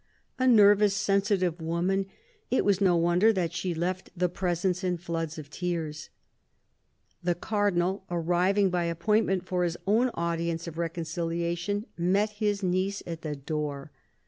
[0.39, 2.07] A nervous, sensitive woman,
[2.49, 6.09] it was no wonder that she left the presence in floods of tears.
[7.21, 13.21] The Cardinal, arriving by appointment for his own audience of reconciliation, met his niece at
[13.21, 13.91] the door.